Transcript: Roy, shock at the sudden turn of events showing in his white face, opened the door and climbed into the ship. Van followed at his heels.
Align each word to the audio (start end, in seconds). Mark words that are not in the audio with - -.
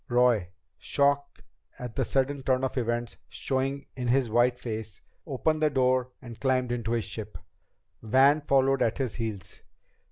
Roy, 0.09 0.49
shock 0.79 1.43
at 1.77 1.95
the 1.95 2.03
sudden 2.03 2.41
turn 2.41 2.63
of 2.63 2.75
events 2.75 3.17
showing 3.29 3.85
in 3.95 4.07
his 4.07 4.31
white 4.31 4.57
face, 4.57 4.99
opened 5.27 5.61
the 5.61 5.69
door 5.69 6.09
and 6.23 6.39
climbed 6.41 6.71
into 6.71 6.89
the 6.93 7.01
ship. 7.03 7.37
Van 8.01 8.41
followed 8.41 8.81
at 8.81 8.97
his 8.97 9.13
heels. 9.13 9.61